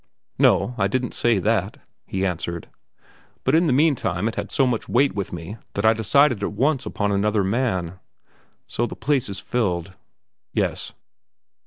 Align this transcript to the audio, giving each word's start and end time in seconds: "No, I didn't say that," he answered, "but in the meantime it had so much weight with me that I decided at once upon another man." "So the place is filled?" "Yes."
"No, 0.39 0.73
I 0.79 0.87
didn't 0.87 1.13
say 1.13 1.37
that," 1.37 1.77
he 2.07 2.25
answered, 2.25 2.67
"but 3.43 3.53
in 3.53 3.67
the 3.67 3.71
meantime 3.71 4.27
it 4.27 4.33
had 4.33 4.49
so 4.51 4.65
much 4.65 4.89
weight 4.89 5.13
with 5.13 5.31
me 5.31 5.57
that 5.75 5.85
I 5.85 5.93
decided 5.93 6.41
at 6.41 6.53
once 6.53 6.87
upon 6.87 7.11
another 7.11 7.43
man." 7.43 7.99
"So 8.65 8.87
the 8.87 8.95
place 8.95 9.29
is 9.29 9.37
filled?" 9.37 9.93
"Yes." 10.53 10.93